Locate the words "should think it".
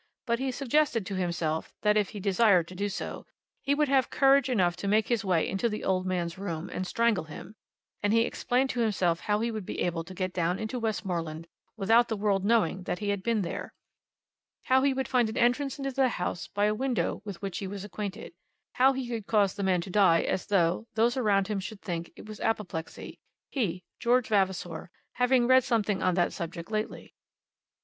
21.59-22.25